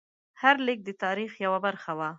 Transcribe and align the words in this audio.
هر 0.41 0.55
لیک 0.67 0.79
د 0.85 0.89
تاریخ 1.03 1.31
یوه 1.45 1.59
برخه 1.65 1.91
وه. 1.97 2.09